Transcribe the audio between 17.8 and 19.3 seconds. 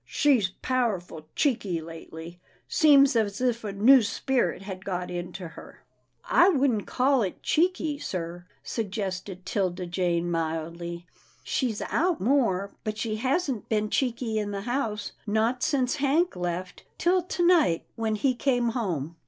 when he came home."